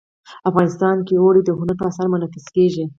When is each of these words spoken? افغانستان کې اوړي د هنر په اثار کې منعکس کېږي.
افغانستان 0.49 0.97
کې 1.07 1.13
اوړي 1.21 1.41
د 1.45 1.49
هنر 1.59 1.75
په 1.79 1.85
اثار 1.89 2.05
کې 2.07 2.11
منعکس 2.13 2.45
کېږي. 2.55 2.85